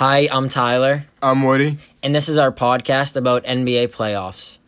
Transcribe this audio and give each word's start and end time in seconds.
Hi, 0.00 0.30
I'm 0.32 0.48
Tyler, 0.48 1.04
I'm 1.20 1.42
Woody. 1.42 1.76
and 2.02 2.14
this 2.14 2.26
is 2.26 2.38
our 2.38 2.50
podcast 2.50 3.16
about 3.16 3.44
NBA 3.44 3.88
playoffs. 3.88 4.58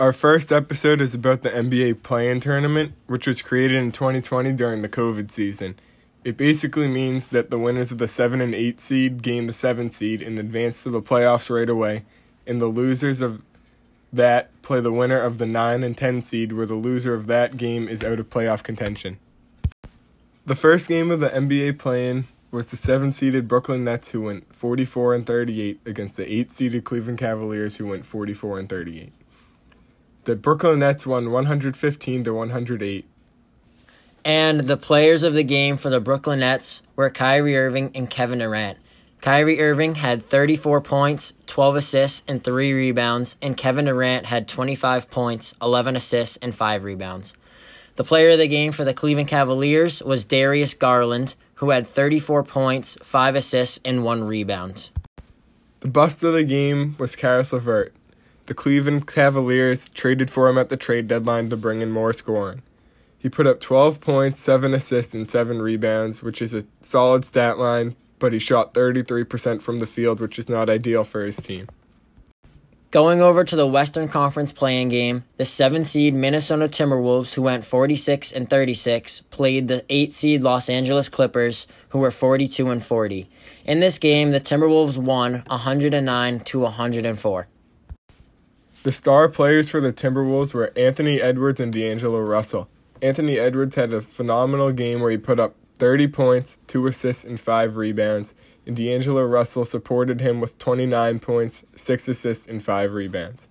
Our 0.00 0.14
first 0.14 0.50
episode 0.50 1.02
is 1.02 1.12
about 1.12 1.42
the 1.42 1.50
NBA 1.50 2.02
play-in 2.02 2.40
tournament, 2.40 2.94
which 3.08 3.26
was 3.26 3.42
created 3.42 3.76
in 3.76 3.92
2020 3.92 4.52
during 4.52 4.80
the 4.80 4.88
COVID 4.88 5.30
season. 5.30 5.78
It 6.24 6.38
basically 6.38 6.88
means 6.88 7.28
that 7.28 7.50
the 7.50 7.58
winners 7.58 7.92
of 7.92 7.98
the 7.98 8.08
7 8.08 8.40
and 8.40 8.54
8 8.54 8.80
seed 8.80 9.22
gain 9.22 9.48
the 9.48 9.52
7 9.52 9.90
seed 9.90 10.22
and 10.22 10.38
advance 10.38 10.82
to 10.84 10.88
the 10.88 11.02
playoffs 11.02 11.54
right 11.54 11.68
away, 11.68 12.06
and 12.46 12.58
the 12.58 12.68
losers 12.68 13.20
of 13.20 13.42
that 14.14 14.48
play 14.62 14.80
the 14.80 14.90
winner 14.90 15.20
of 15.20 15.36
the 15.36 15.44
9 15.44 15.84
and 15.84 15.94
10 15.94 16.22
seed, 16.22 16.54
where 16.54 16.64
the 16.64 16.72
loser 16.72 17.12
of 17.12 17.26
that 17.26 17.58
game 17.58 17.86
is 17.86 18.02
out 18.02 18.18
of 18.18 18.30
playoff 18.30 18.62
contention. 18.62 19.18
The 20.46 20.54
first 20.54 20.88
game 20.88 21.10
of 21.10 21.20
the 21.20 21.28
NBA 21.28 21.78
play-in 21.78 22.28
was 22.56 22.68
the 22.68 22.76
7-seeded 22.78 23.46
Brooklyn 23.46 23.84
Nets 23.84 24.08
who 24.08 24.22
went 24.22 24.54
44 24.54 25.14
and 25.14 25.26
38 25.26 25.78
against 25.84 26.16
the 26.16 26.24
8-seeded 26.24 26.84
Cleveland 26.84 27.18
Cavaliers 27.18 27.76
who 27.76 27.86
went 27.86 28.06
44 28.06 28.58
and 28.58 28.68
38. 28.68 29.12
The 30.24 30.36
Brooklyn 30.36 30.78
Nets 30.78 31.06
won 31.06 31.30
115 31.30 32.24
to 32.24 32.32
108. 32.32 33.08
And 34.24 34.60
the 34.60 34.78
players 34.78 35.22
of 35.22 35.34
the 35.34 35.44
game 35.44 35.76
for 35.76 35.90
the 35.90 36.00
Brooklyn 36.00 36.40
Nets 36.40 36.80
were 36.96 37.10
Kyrie 37.10 37.58
Irving 37.58 37.90
and 37.94 38.08
Kevin 38.08 38.38
Durant. 38.38 38.78
Kyrie 39.20 39.60
Irving 39.60 39.96
had 39.96 40.26
34 40.26 40.80
points, 40.80 41.34
12 41.46 41.76
assists, 41.76 42.22
and 42.26 42.42
3 42.42 42.72
rebounds, 42.72 43.36
and 43.42 43.54
Kevin 43.54 43.84
Durant 43.84 44.26
had 44.26 44.48
25 44.48 45.10
points, 45.10 45.54
11 45.60 45.94
assists, 45.94 46.38
and 46.38 46.54
5 46.54 46.84
rebounds. 46.84 47.34
The 47.96 48.04
player 48.04 48.30
of 48.30 48.38
the 48.38 48.48
game 48.48 48.72
for 48.72 48.84
the 48.84 48.94
Cleveland 48.94 49.28
Cavaliers 49.28 50.02
was 50.02 50.24
Darius 50.24 50.72
Garland, 50.72 51.34
who 51.56 51.70
had 51.70 51.86
34 51.86 52.42
points, 52.44 52.96
5 53.02 53.34
assists, 53.34 53.80
and 53.84 54.04
1 54.04 54.24
rebound. 54.24 54.90
The 55.80 55.88
bust 55.88 56.22
of 56.22 56.32
the 56.32 56.44
game 56.44 56.96
was 56.98 57.16
Caris 57.16 57.52
LeVert. 57.52 57.94
The 58.46 58.54
Cleveland 58.54 59.06
Cavaliers 59.06 59.88
traded 59.90 60.30
for 60.30 60.48
him 60.48 60.58
at 60.58 60.68
the 60.68 60.76
trade 60.76 61.08
deadline 61.08 61.50
to 61.50 61.56
bring 61.56 61.80
in 61.80 61.90
more 61.90 62.12
scoring. 62.12 62.62
He 63.18 63.28
put 63.28 63.46
up 63.46 63.60
12 63.60 64.00
points, 64.00 64.40
7 64.40 64.72
assists, 64.72 65.14
and 65.14 65.30
7 65.30 65.60
rebounds, 65.60 66.22
which 66.22 66.40
is 66.40 66.54
a 66.54 66.64
solid 66.82 67.24
stat 67.24 67.58
line, 67.58 67.96
but 68.18 68.32
he 68.32 68.38
shot 68.38 68.72
33% 68.72 69.62
from 69.62 69.78
the 69.78 69.86
field, 69.86 70.20
which 70.20 70.38
is 70.38 70.48
not 70.48 70.70
ideal 70.70 71.04
for 71.04 71.24
his 71.24 71.36
team. 71.36 71.68
Going 72.96 73.20
over 73.20 73.44
to 73.44 73.56
the 73.56 73.66
Western 73.66 74.08
Conference 74.08 74.52
play-in 74.52 74.88
game, 74.88 75.24
the 75.36 75.44
7 75.44 75.84
seed 75.84 76.14
Minnesota 76.14 76.66
Timberwolves, 76.66 77.34
who 77.34 77.42
went 77.42 77.66
46 77.66 78.32
and 78.32 78.48
36, 78.48 79.20
played 79.28 79.68
the 79.68 79.84
8 79.90 80.14
seed 80.14 80.42
Los 80.42 80.70
Angeles 80.70 81.10
Clippers, 81.10 81.66
who 81.90 81.98
were 81.98 82.10
42 82.10 82.70
and 82.70 82.82
40. 82.82 83.28
In 83.66 83.80
this 83.80 83.98
game, 83.98 84.30
the 84.30 84.40
Timberwolves 84.40 84.96
won 84.96 85.44
109 85.48 86.40
to 86.40 86.58
104. 86.58 87.48
The 88.82 88.92
star 88.92 89.28
players 89.28 89.68
for 89.68 89.82
the 89.82 89.92
Timberwolves 89.92 90.54
were 90.54 90.72
Anthony 90.74 91.20
Edwards 91.20 91.60
and 91.60 91.74
D'Angelo 91.74 92.20
Russell. 92.20 92.66
Anthony 93.02 93.38
Edwards 93.38 93.74
had 93.74 93.92
a 93.92 94.00
phenomenal 94.00 94.72
game 94.72 95.02
where 95.02 95.10
he 95.10 95.18
put 95.18 95.38
up 95.38 95.54
30 95.74 96.08
points, 96.08 96.56
2 96.68 96.86
assists, 96.86 97.26
and 97.26 97.38
5 97.38 97.76
rebounds, 97.76 98.32
D'Angelo 98.72 99.22
Russell 99.22 99.64
supported 99.64 100.20
him 100.20 100.40
with 100.40 100.58
29 100.58 101.20
points, 101.20 101.62
6 101.76 102.08
assists, 102.08 102.46
and 102.46 102.62
5 102.62 102.92
rebounds. 102.92 103.48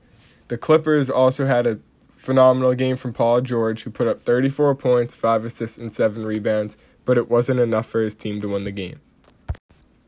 The 0.50 0.58
Clippers 0.58 1.10
also 1.10 1.46
had 1.46 1.66
a 1.66 1.80
phenomenal 2.10 2.74
game 2.76 2.98
from 2.98 3.14
Paul 3.14 3.42
George, 3.42 3.84
who 3.84 3.92
put 3.92 4.08
up 4.08 4.24
34 4.24 4.76
points, 4.76 5.16
5 5.16 5.46
assists, 5.46 5.78
and 5.78 5.92
7 5.92 6.26
rebounds, 6.26 6.78
but 7.06 7.18
it 7.18 7.30
wasn't 7.30 7.60
enough 7.60 7.86
for 7.86 8.02
his 8.02 8.16
team 8.16 8.42
to 8.42 8.50
win 8.50 8.64
the 8.64 8.72
game. 8.72 9.00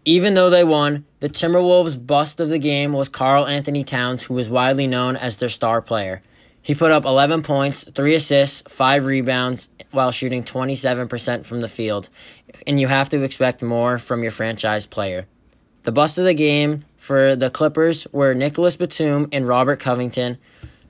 Even 0.04 0.34
though 0.34 0.50
they 0.50 0.64
won, 0.64 1.06
the 1.20 1.30
Timberwolves' 1.30 2.06
bust 2.06 2.40
of 2.40 2.50
the 2.50 2.60
game 2.60 2.94
was 2.94 3.10
Karl-Anthony 3.10 3.84
Towns, 3.84 4.24
who 4.24 4.34
was 4.34 4.50
widely 4.50 4.88
known 4.88 5.16
as 5.18 5.38
their 5.38 5.50
star 5.50 5.82
player. 5.82 6.22
He 6.62 6.76
put 6.76 6.92
up 6.92 7.06
11 7.06 7.44
points, 7.44 7.86
3 7.96 8.16
assists, 8.16 8.64
5 8.68 9.06
rebounds, 9.06 9.70
while 9.92 10.12
shooting 10.12 10.44
27% 10.44 11.46
from 11.46 11.62
the 11.62 11.70
field, 11.70 12.10
and 12.66 12.80
you 12.80 12.88
have 12.88 13.10
to 13.10 13.24
expect 13.24 13.62
more 13.62 13.98
from 13.98 14.24
your 14.24 14.32
franchise 14.32 14.86
player. 14.86 15.26
The 15.84 15.92
bust 15.92 16.18
of 16.18 16.26
the 16.26 16.34
game 16.34 16.86
for 16.98 17.36
the 17.36 17.50
Clippers 17.50 18.08
were 18.12 18.34
Nicholas 18.34 18.76
Batum 18.76 19.30
and 19.32 19.48
Robert 19.48 19.80
Covington. 19.80 20.38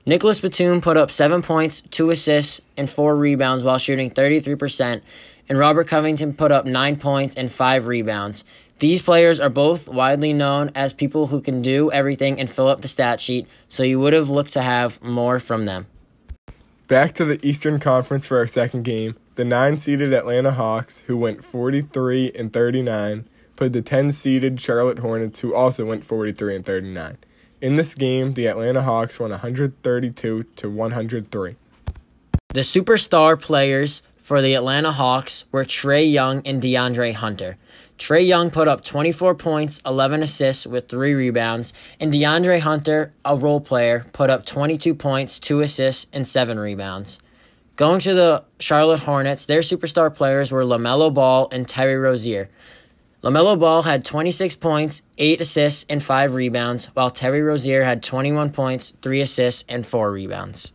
Nicholas 0.04 0.40
Batum 0.40 0.80
put 0.80 0.96
up 0.96 1.10
7 1.10 1.42
points, 1.42 1.82
2 1.90 2.10
assists, 2.10 2.60
and 2.76 2.88
4 2.90 3.14
rebounds 3.16 3.62
while 3.62 3.78
shooting 3.78 4.10
33%, 4.10 5.02
and 5.48 5.58
Robert 5.58 5.86
Covington 5.86 6.34
put 6.34 6.50
up 6.50 6.64
9 6.64 6.96
points 6.96 7.36
and 7.36 7.52
5 7.52 7.86
rebounds. 7.86 8.44
These 8.80 9.02
players 9.02 9.40
are 9.40 9.50
both 9.50 9.88
widely 9.88 10.32
known 10.32 10.70
as 10.74 10.92
people 10.92 11.26
who 11.26 11.40
can 11.40 11.62
do 11.62 11.90
everything 11.90 12.40
and 12.40 12.48
fill 12.48 12.68
up 12.68 12.80
the 12.80 12.88
stat 12.88 13.20
sheet, 13.20 13.48
so 13.68 13.82
you 13.82 13.98
would 14.00 14.12
have 14.12 14.30
looked 14.30 14.54
to 14.54 14.62
have 14.62 15.02
more 15.02 15.40
from 15.40 15.64
them. 15.64 15.86
Back 16.88 17.12
to 17.16 17.26
the 17.26 17.38
Eastern 17.46 17.80
Conference 17.80 18.26
for 18.26 18.38
our 18.38 18.46
second 18.46 18.84
game. 18.84 19.14
The 19.34 19.44
9 19.44 19.78
seeded 19.78 20.14
Atlanta 20.14 20.52
Hawks, 20.52 21.00
who 21.00 21.18
went 21.18 21.44
43 21.44 22.32
and 22.34 22.50
39, 22.50 23.28
played 23.56 23.74
the 23.74 23.82
10 23.82 24.10
seeded 24.10 24.58
Charlotte 24.58 25.00
Hornets, 25.00 25.40
who 25.40 25.54
also 25.54 25.84
went 25.84 26.02
43 26.02 26.56
and 26.56 26.64
39. 26.64 27.18
In 27.60 27.76
this 27.76 27.94
game, 27.94 28.32
the 28.32 28.46
Atlanta 28.46 28.80
Hawks 28.80 29.20
won 29.20 29.32
132 29.32 30.42
to 30.42 30.70
103. 30.70 31.56
The 32.54 32.60
superstar 32.60 33.38
players 33.38 34.00
for 34.16 34.40
the 34.40 34.54
Atlanta 34.54 34.92
Hawks 34.92 35.44
were 35.52 35.66
Trae 35.66 36.10
Young 36.10 36.40
and 36.46 36.62
DeAndre 36.62 37.12
Hunter. 37.12 37.58
Trae 37.98 38.26
Young 38.26 38.50
put 38.50 38.68
up 38.68 38.84
24 38.84 39.34
points, 39.34 39.82
11 39.84 40.22
assists 40.22 40.66
with 40.66 40.88
3 40.88 41.14
rebounds, 41.14 41.72
and 41.98 42.12
DeAndre 42.12 42.60
Hunter, 42.60 43.12
a 43.24 43.36
role 43.36 43.60
player, 43.60 44.06
put 44.12 44.30
up 44.30 44.46
22 44.46 44.94
points, 44.94 45.40
2 45.40 45.60
assists, 45.60 46.06
and 46.12 46.26
7 46.26 46.60
rebounds. 46.60 47.18
Going 47.74 48.00
to 48.00 48.14
the 48.14 48.44
Charlotte 48.60 49.00
Hornets, 49.00 49.46
their 49.46 49.60
superstar 49.60 50.14
players 50.14 50.52
were 50.52 50.62
LaMelo 50.62 51.12
Ball 51.12 51.48
and 51.50 51.68
Terry 51.68 51.96
Rozier. 51.96 52.48
LaMelo 53.24 53.58
Ball 53.58 53.82
had 53.82 54.04
26 54.04 54.54
points, 54.54 55.02
8 55.18 55.40
assists, 55.40 55.84
and 55.88 56.02
5 56.02 56.34
rebounds, 56.34 56.86
while 56.94 57.10
Terry 57.10 57.42
Rozier 57.42 57.82
had 57.82 58.02
21 58.04 58.52
points, 58.52 58.94
3 59.02 59.20
assists, 59.20 59.64
and 59.68 59.84
4 59.84 60.12
rebounds. 60.12 60.70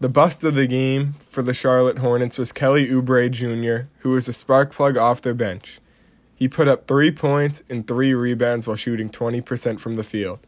The 0.00 0.08
bust 0.08 0.42
of 0.42 0.56
the 0.56 0.66
game 0.66 1.14
for 1.20 1.42
the 1.42 1.54
Charlotte 1.54 1.98
Hornets 1.98 2.38
was 2.38 2.50
Kelly 2.50 2.88
Oubre 2.88 3.30
Jr., 3.30 3.88
who 4.00 4.12
was 4.12 4.28
a 4.28 4.32
spark 4.32 4.72
plug 4.72 4.96
off 4.96 5.22
their 5.22 5.34
bench. 5.34 5.80
He 6.38 6.46
put 6.46 6.68
up 6.68 6.86
three 6.86 7.10
points 7.10 7.64
and 7.68 7.84
three 7.84 8.14
rebounds 8.14 8.68
while 8.68 8.76
shooting 8.76 9.10
20% 9.10 9.80
from 9.80 9.96
the 9.96 10.04
field. 10.04 10.38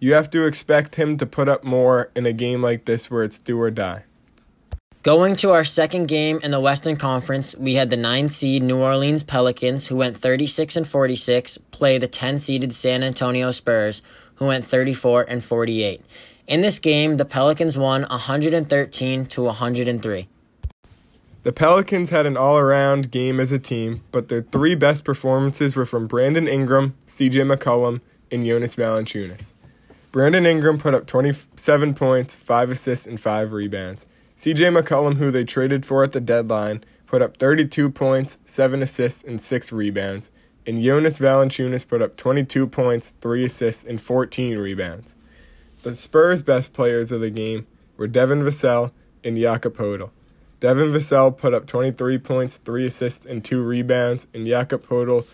You 0.00 0.14
have 0.14 0.30
to 0.30 0.46
expect 0.46 0.94
him 0.94 1.18
to 1.18 1.26
put 1.26 1.50
up 1.50 1.62
more 1.62 2.10
in 2.16 2.24
a 2.24 2.32
game 2.32 2.62
like 2.62 2.86
this 2.86 3.10
where 3.10 3.24
it's 3.24 3.38
do 3.38 3.60
or 3.60 3.70
die. 3.70 4.04
Going 5.02 5.36
to 5.36 5.50
our 5.50 5.64
second 5.64 6.06
game 6.06 6.40
in 6.42 6.50
the 6.50 6.60
Western 6.60 6.96
Conference, 6.96 7.54
we 7.56 7.74
had 7.74 7.90
the 7.90 7.96
9 7.98 8.30
seed 8.30 8.62
New 8.62 8.78
Orleans 8.78 9.22
Pelicans, 9.22 9.86
who 9.86 9.96
went 9.96 10.16
36 10.16 10.76
and 10.76 10.88
46, 10.88 11.58
play 11.72 11.98
the 11.98 12.08
10 12.08 12.38
seeded 12.40 12.74
San 12.74 13.02
Antonio 13.02 13.52
Spurs, 13.52 14.00
who 14.36 14.46
went 14.46 14.64
34 14.64 15.24
and 15.24 15.44
48. 15.44 16.00
In 16.46 16.62
this 16.62 16.78
game, 16.78 17.18
the 17.18 17.26
Pelicans 17.26 17.76
won 17.76 18.04
113 18.04 19.26
to 19.26 19.42
103. 19.42 20.28
The 21.44 21.52
Pelicans 21.52 22.08
had 22.08 22.24
an 22.24 22.38
all 22.38 22.56
around 22.56 23.10
game 23.10 23.38
as 23.38 23.52
a 23.52 23.58
team, 23.58 24.00
but 24.12 24.28
their 24.28 24.40
three 24.40 24.74
best 24.74 25.04
performances 25.04 25.76
were 25.76 25.84
from 25.84 26.06
Brandon 26.06 26.48
Ingram, 26.48 26.94
CJ 27.06 27.54
McCollum, 27.54 28.00
and 28.30 28.46
Jonas 28.46 28.76
Valanciunas. 28.76 29.52
Brandon 30.10 30.46
Ingram 30.46 30.78
put 30.78 30.94
up 30.94 31.06
27 31.06 31.92
points, 31.92 32.34
5 32.34 32.70
assists, 32.70 33.06
and 33.06 33.20
5 33.20 33.52
rebounds. 33.52 34.06
CJ 34.38 34.74
McCollum, 34.74 35.16
who 35.16 35.30
they 35.30 35.44
traded 35.44 35.84
for 35.84 36.02
at 36.02 36.12
the 36.12 36.20
deadline, 36.22 36.82
put 37.06 37.20
up 37.20 37.36
32 37.36 37.90
points, 37.90 38.38
7 38.46 38.82
assists, 38.82 39.22
and 39.22 39.38
6 39.38 39.70
rebounds. 39.70 40.30
And 40.66 40.82
Jonas 40.82 41.18
Valanciunas 41.18 41.86
put 41.86 42.00
up 42.00 42.16
22 42.16 42.66
points, 42.68 43.12
3 43.20 43.44
assists, 43.44 43.84
and 43.84 44.00
14 44.00 44.56
rebounds. 44.56 45.14
The 45.82 45.94
Spurs' 45.94 46.42
best 46.42 46.72
players 46.72 47.12
of 47.12 47.20
the 47.20 47.28
game 47.28 47.66
were 47.98 48.06
Devin 48.06 48.40
Vassell 48.44 48.92
and 49.22 49.36
Jakob 49.36 49.76
Poeltl. 49.76 50.08
Devin 50.64 50.92
Vassell 50.92 51.36
put 51.36 51.52
up 51.52 51.66
23 51.66 52.16
points, 52.16 52.56
3 52.56 52.86
assists, 52.86 53.26
and 53.26 53.44
2 53.44 53.62
rebounds, 53.62 54.26
and 54.32 54.46
Jakob 54.46 54.86
Poeltl 54.88 55.26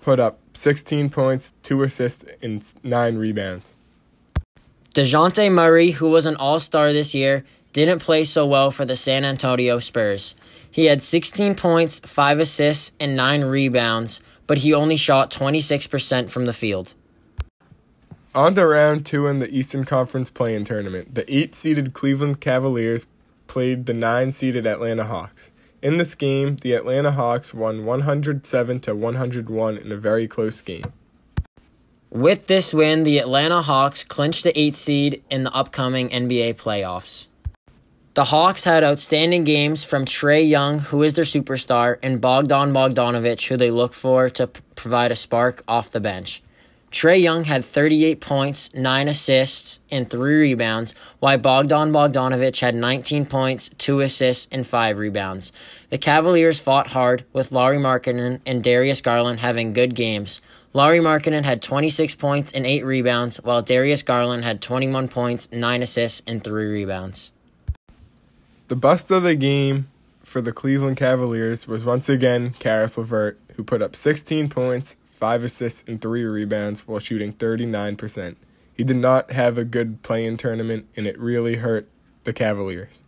put 0.00 0.18
up 0.18 0.40
16 0.54 1.08
points, 1.08 1.54
2 1.62 1.84
assists, 1.84 2.24
and 2.42 2.64
9 2.82 3.16
rebounds. 3.16 3.76
DeJounte 4.92 5.52
Murray, 5.52 5.92
who 5.92 6.10
was 6.10 6.26
an 6.26 6.34
all 6.34 6.58
star 6.58 6.92
this 6.92 7.14
year, 7.14 7.44
didn't 7.72 8.00
play 8.00 8.24
so 8.24 8.44
well 8.44 8.72
for 8.72 8.84
the 8.84 8.96
San 8.96 9.24
Antonio 9.24 9.78
Spurs. 9.78 10.34
He 10.68 10.86
had 10.86 11.00
16 11.00 11.54
points, 11.54 12.00
5 12.04 12.40
assists, 12.40 12.90
and 12.98 13.14
9 13.14 13.44
rebounds, 13.44 14.20
but 14.48 14.58
he 14.58 14.74
only 14.74 14.96
shot 14.96 15.30
26% 15.30 16.28
from 16.28 16.44
the 16.44 16.52
field. 16.52 16.94
On 18.34 18.54
to 18.56 18.66
round 18.66 19.04
two 19.04 19.26
in 19.26 19.38
the 19.38 19.54
Eastern 19.54 19.84
Conference 19.84 20.30
play-in 20.30 20.64
tournament. 20.64 21.14
The 21.14 21.32
eight-seeded 21.32 21.92
Cleveland 21.92 22.40
Cavaliers 22.40 23.06
played 23.52 23.84
the 23.84 23.92
nine-seeded 23.92 24.66
Atlanta 24.66 25.04
Hawks. 25.04 25.50
In 25.82 25.98
this 25.98 26.14
game, 26.14 26.56
the 26.62 26.72
Atlanta 26.72 27.12
Hawks 27.12 27.52
won 27.52 27.84
107 27.84 28.80
to 28.80 28.94
101 28.94 29.76
in 29.76 29.92
a 29.92 29.96
very 29.98 30.26
close 30.26 30.62
game. 30.62 30.90
With 32.08 32.46
this 32.46 32.72
win, 32.72 33.04
the 33.04 33.18
Atlanta 33.18 33.60
Hawks 33.60 34.04
clinched 34.04 34.44
the 34.44 34.58
8 34.58 34.74
seed 34.74 35.22
in 35.28 35.44
the 35.44 35.52
upcoming 35.52 36.08
NBA 36.08 36.54
playoffs. 36.54 37.26
The 38.14 38.24
Hawks 38.24 38.64
had 38.64 38.84
outstanding 38.84 39.44
games 39.44 39.84
from 39.84 40.06
Trae 40.06 40.48
Young, 40.48 40.78
who 40.78 41.02
is 41.02 41.12
their 41.12 41.26
superstar, 41.26 41.98
and 42.02 42.22
Bogdan 42.22 42.72
Bogdanovic, 42.72 43.48
who 43.48 43.58
they 43.58 43.70
look 43.70 43.92
for 43.92 44.30
to 44.30 44.46
provide 44.76 45.12
a 45.12 45.16
spark 45.16 45.62
off 45.68 45.90
the 45.90 46.00
bench. 46.00 46.42
Trae 46.92 47.22
Young 47.22 47.44
had 47.44 47.64
38 47.64 48.20
points, 48.20 48.68
9 48.74 49.08
assists, 49.08 49.80
and 49.90 50.10
3 50.10 50.34
rebounds, 50.34 50.94
while 51.20 51.38
Bogdan 51.38 51.90
Bogdanovic 51.90 52.60
had 52.60 52.74
19 52.74 53.24
points, 53.24 53.70
2 53.78 54.00
assists, 54.00 54.46
and 54.52 54.66
5 54.66 54.98
rebounds. 54.98 55.52
The 55.88 55.96
Cavaliers 55.96 56.60
fought 56.60 56.88
hard, 56.88 57.24
with 57.32 57.50
Lauri 57.50 57.78
Markkanen 57.78 58.40
and 58.44 58.62
Darius 58.62 59.00
Garland 59.00 59.40
having 59.40 59.72
good 59.72 59.94
games. 59.94 60.42
Lauri 60.74 61.00
Markkanen 61.00 61.44
had 61.44 61.62
26 61.62 62.14
points 62.16 62.52
and 62.52 62.66
8 62.66 62.84
rebounds, 62.84 63.38
while 63.38 63.62
Darius 63.62 64.02
Garland 64.02 64.44
had 64.44 64.60
21 64.60 65.08
points, 65.08 65.48
9 65.50 65.82
assists, 65.82 66.20
and 66.26 66.44
3 66.44 66.66
rebounds. 66.66 67.30
The 68.68 68.76
bust 68.76 69.10
of 69.10 69.22
the 69.22 69.34
game 69.34 69.88
for 70.24 70.42
the 70.42 70.52
Cleveland 70.52 70.98
Cavaliers 70.98 71.66
was 71.66 71.84
once 71.84 72.10
again 72.10 72.54
Caris 72.58 72.98
LeVert, 72.98 73.38
who 73.56 73.64
put 73.64 73.80
up 73.80 73.96
16 73.96 74.50
points, 74.50 74.94
five 75.22 75.44
assists, 75.44 75.84
and 75.86 76.02
three 76.02 76.24
rebounds 76.24 76.80
while 76.80 76.98
shooting 76.98 77.32
39%. 77.32 78.34
He 78.74 78.82
did 78.82 78.96
not 78.96 79.30
have 79.30 79.56
a 79.56 79.64
good 79.64 80.02
play-in 80.02 80.36
tournament, 80.36 80.84
and 80.96 81.06
it 81.06 81.16
really 81.16 81.54
hurt 81.54 81.88
the 82.24 82.32
Cavaliers. 82.32 83.04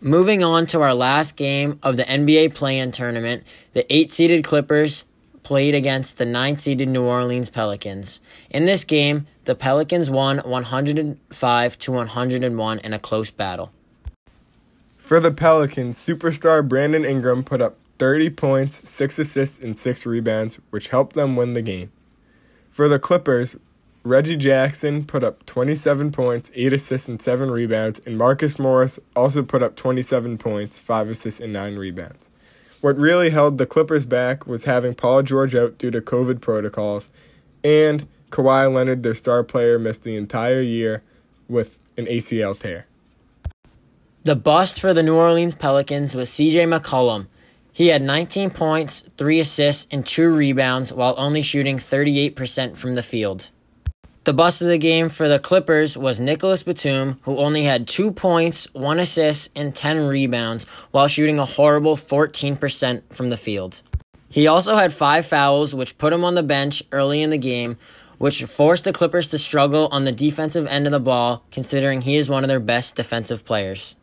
Moving 0.00 0.44
on 0.44 0.68
to 0.68 0.82
our 0.82 0.94
last 0.94 1.36
game 1.36 1.80
of 1.82 1.96
the 1.96 2.04
NBA 2.04 2.54
play-in 2.54 2.92
tournament, 2.92 3.42
the 3.72 3.92
eight-seeded 3.92 4.44
Clippers 4.44 5.02
played 5.42 5.74
against 5.74 6.16
the 6.16 6.24
nine-seeded 6.24 6.88
New 6.88 7.02
Orleans 7.02 7.50
Pelicans. 7.50 8.20
In 8.50 8.64
this 8.64 8.84
game, 8.84 9.26
the 9.44 9.56
Pelicans 9.56 10.08
won 10.08 10.38
105 10.44 11.78
to 11.80 11.90
101 11.90 12.78
in 12.78 12.92
a 12.92 13.00
close 13.00 13.32
battle. 13.32 13.72
For 14.96 15.18
the 15.18 15.32
Pelicans, 15.32 15.98
superstar 15.98 16.66
Brandon 16.66 17.04
Ingram 17.04 17.42
put 17.42 17.60
up 17.60 17.76
30 18.02 18.30
points, 18.30 18.90
6 18.90 19.20
assists, 19.20 19.60
and 19.60 19.78
6 19.78 20.06
rebounds, 20.06 20.58
which 20.70 20.88
helped 20.88 21.14
them 21.14 21.36
win 21.36 21.52
the 21.52 21.62
game. 21.62 21.88
For 22.72 22.88
the 22.88 22.98
Clippers, 22.98 23.54
Reggie 24.02 24.36
Jackson 24.36 25.04
put 25.04 25.22
up 25.22 25.46
27 25.46 26.10
points, 26.10 26.50
8 26.52 26.72
assists, 26.72 27.06
and 27.06 27.22
7 27.22 27.48
rebounds, 27.48 28.00
and 28.04 28.18
Marcus 28.18 28.58
Morris 28.58 28.98
also 29.14 29.40
put 29.44 29.62
up 29.62 29.76
27 29.76 30.36
points, 30.36 30.80
5 30.80 31.10
assists, 31.10 31.38
and 31.38 31.52
9 31.52 31.76
rebounds. 31.76 32.28
What 32.80 32.96
really 32.96 33.30
held 33.30 33.58
the 33.58 33.66
Clippers 33.66 34.04
back 34.04 34.48
was 34.48 34.64
having 34.64 34.96
Paul 34.96 35.22
George 35.22 35.54
out 35.54 35.78
due 35.78 35.92
to 35.92 36.00
COVID 36.00 36.40
protocols, 36.40 37.08
and 37.62 38.04
Kawhi 38.30 38.74
Leonard, 38.74 39.04
their 39.04 39.14
star 39.14 39.44
player, 39.44 39.78
missed 39.78 40.02
the 40.02 40.16
entire 40.16 40.60
year 40.60 41.04
with 41.46 41.78
an 41.96 42.06
ACL 42.06 42.58
tear. 42.58 42.84
The 44.24 44.34
bust 44.34 44.80
for 44.80 44.92
the 44.92 45.04
New 45.04 45.14
Orleans 45.14 45.54
Pelicans 45.54 46.16
was 46.16 46.30
CJ 46.30 46.66
McCollum. 46.66 47.28
He 47.74 47.86
had 47.86 48.02
19 48.02 48.50
points, 48.50 49.02
3 49.16 49.40
assists, 49.40 49.86
and 49.90 50.04
2 50.04 50.28
rebounds 50.28 50.92
while 50.92 51.14
only 51.16 51.40
shooting 51.40 51.78
38% 51.78 52.76
from 52.76 52.94
the 52.94 53.02
field. 53.02 53.48
The 54.24 54.34
bust 54.34 54.60
of 54.60 54.68
the 54.68 54.78
game 54.78 55.08
for 55.08 55.26
the 55.26 55.38
Clippers 55.38 55.96
was 55.96 56.20
Nicholas 56.20 56.62
Batum, 56.62 57.18
who 57.22 57.38
only 57.38 57.64
had 57.64 57.88
2 57.88 58.12
points, 58.12 58.68
1 58.74 59.00
assist, 59.00 59.48
and 59.56 59.74
10 59.74 60.00
rebounds 60.00 60.66
while 60.90 61.08
shooting 61.08 61.38
a 61.38 61.46
horrible 61.46 61.96
14% 61.96 63.02
from 63.12 63.30
the 63.30 63.36
field. 63.38 63.80
He 64.28 64.46
also 64.46 64.76
had 64.76 64.92
5 64.92 65.26
fouls, 65.26 65.74
which 65.74 65.98
put 65.98 66.12
him 66.12 66.24
on 66.24 66.34
the 66.34 66.42
bench 66.42 66.82
early 66.92 67.22
in 67.22 67.30
the 67.30 67.38
game, 67.38 67.78
which 68.18 68.44
forced 68.44 68.84
the 68.84 68.92
Clippers 68.92 69.28
to 69.28 69.38
struggle 69.38 69.88
on 69.90 70.04
the 70.04 70.12
defensive 70.12 70.66
end 70.66 70.86
of 70.86 70.92
the 70.92 71.00
ball, 71.00 71.42
considering 71.50 72.02
he 72.02 72.16
is 72.16 72.28
one 72.28 72.44
of 72.44 72.48
their 72.48 72.60
best 72.60 72.96
defensive 72.96 73.44
players. 73.44 73.94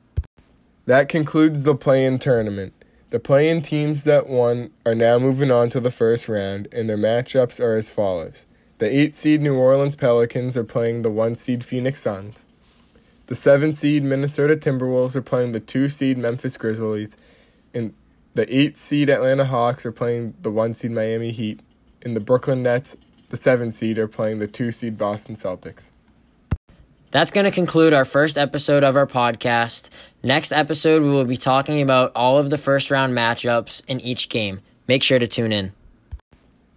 That 0.85 1.07
concludes 1.07 1.63
the 1.63 1.75
play 1.75 2.03
in 2.03 2.19
tournament. 2.19 2.73
The 3.11 3.19
play-in 3.19 3.63
teams 3.63 4.03
that 4.03 4.27
won 4.27 4.69
are 4.85 4.93
now 4.93 5.17
moving 5.17 5.49
on 5.49 5.69
to 5.69 5.79
the 5.79 5.89
first 5.89 6.29
round, 6.29 6.67
and 6.71 6.87
their 6.87 6.97
matchups 6.97 7.59
are 7.59 7.75
as 7.75 7.89
follows. 7.89 8.45
The 8.77 8.85
8 8.85 9.15
seed 9.15 9.41
New 9.41 9.57
Orleans 9.57 9.95
Pelicans 9.95 10.55
are 10.55 10.63
playing 10.63 11.01
the 11.01 11.09
1 11.09 11.33
seed 11.33 11.63
Phoenix 11.63 11.99
Suns. 11.99 12.45
The 13.25 13.35
7 13.35 13.73
seed 13.73 14.03
Minnesota 14.03 14.55
Timberwolves 14.55 15.15
are 15.15 15.23
playing 15.23 15.53
the 15.53 15.59
2 15.59 15.89
seed 15.89 16.19
Memphis 16.19 16.55
Grizzlies, 16.55 17.17
and 17.73 17.95
the 18.35 18.55
8 18.55 18.77
seed 18.77 19.09
Atlanta 19.09 19.43
Hawks 19.43 19.87
are 19.87 19.91
playing 19.91 20.35
the 20.43 20.51
1 20.51 20.75
seed 20.75 20.91
Miami 20.91 21.31
Heat, 21.31 21.61
and 22.03 22.15
the 22.15 22.19
Brooklyn 22.19 22.61
Nets, 22.61 22.95
the 23.29 23.37
7 23.37 23.71
seed, 23.71 23.97
are 23.97 24.07
playing 24.07 24.37
the 24.37 24.47
2 24.47 24.71
seed 24.71 24.99
Boston 24.99 25.35
Celtics. 25.35 25.89
That's 27.11 27.31
going 27.31 27.45
to 27.45 27.51
conclude 27.51 27.91
our 27.91 28.05
first 28.05 28.37
episode 28.37 28.83
of 28.83 28.95
our 28.95 29.07
podcast. 29.07 29.89
Next 30.21 30.51
episode, 30.51 31.01
we 31.01 31.09
will 31.09 31.25
be 31.25 31.37
talking 31.37 31.81
about 31.81 32.11
all 32.15 32.37
of 32.37 32.51
the 32.51 32.57
first 32.57 32.91
round 32.91 33.13
matchups 33.17 33.81
in 33.87 33.99
each 34.01 34.29
game. 34.29 34.61
Make 34.87 35.01
sure 35.01 35.17
to 35.17 35.25
tune 35.25 35.51
in. 35.51 35.71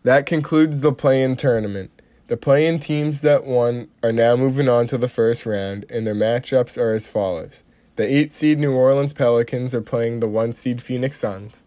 That 0.05 0.25
concludes 0.25 0.81
the 0.81 0.93
play 0.93 1.23
in 1.23 1.37
tournament. 1.37 1.91
The 2.29 2.39
play 2.39 2.67
in 2.67 2.79
teams 2.79 3.21
that 3.21 3.45
won 3.45 3.89
are 4.03 4.13
now 4.13 4.35
moving 4.35 4.71
on 4.71 4.87
to 4.87 4.97
the 4.97 5.09
first 5.09 5.45
round, 5.45 5.85
and 5.91 6.07
their 6.07 6.15
matchups 6.15 6.79
are 6.79 6.95
as 6.95 7.07
follows. 7.07 7.63
The 7.97 8.11
8 8.11 8.33
seed 8.33 8.59
New 8.59 8.73
Orleans 8.73 9.13
Pelicans 9.13 9.75
are 9.75 9.83
playing 9.83 10.21
the 10.21 10.29
1 10.29 10.55
seed 10.55 10.81
Phoenix 10.81 11.19
Suns. 11.19 11.63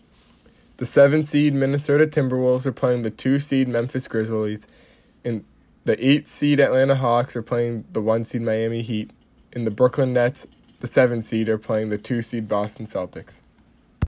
The 0.77 0.88
7 0.88 1.21
seed 1.21 1.53
Minnesota 1.53 2.07
Timberwolves 2.07 2.65
are 2.65 2.71
playing 2.71 3.03
the 3.03 3.12
2 3.12 3.38
seed 3.38 3.67
Memphis 3.67 4.07
Grizzlies. 4.07 4.65
And 5.23 5.45
the 5.86 6.06
8 6.06 6.28
seed 6.28 6.60
Atlanta 6.60 6.96
Hawks 6.96 7.36
are 7.36 7.42
playing 7.44 7.86
the 7.92 8.02
1 8.02 8.26
seed 8.26 8.42
Miami 8.42 8.82
Heat. 8.82 9.12
And 9.54 9.66
the 9.66 9.72
Brooklyn 9.72 10.14
Nets, 10.14 10.46
the 10.82 10.88
7 10.88 11.22
seed, 11.22 11.48
are 11.48 11.58
playing 11.58 11.90
the 11.90 11.98
2 11.98 12.22
seed 12.22 12.48
Boston 12.48 12.86
Celtics. 12.86 13.40